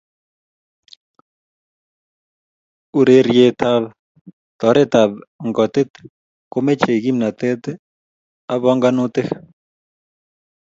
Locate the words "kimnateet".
7.03-7.63